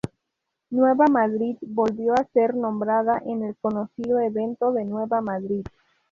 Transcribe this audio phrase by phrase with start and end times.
[0.71, 5.63] Nueva Madrid volvió a ser nombrada en el conocido ""Evento de Nueva Madrid"".